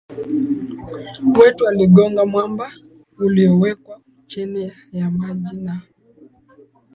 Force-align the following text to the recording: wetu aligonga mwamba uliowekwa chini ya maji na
wetu 1.39 1.67
aligonga 1.67 2.25
mwamba 2.25 2.71
uliowekwa 3.17 4.01
chini 4.27 4.71
ya 4.91 5.11
maji 5.11 5.57
na 5.57 5.81